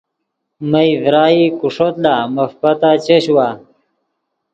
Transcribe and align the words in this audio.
مئے 0.69 0.89
ڤرائی 1.03 1.41
کُو 1.59 1.67
ݰوت 1.75 1.95
لا 2.03 2.15
مف 2.35 2.51
پتا 2.61 2.91
چش 3.05 3.25
وا 3.35 3.47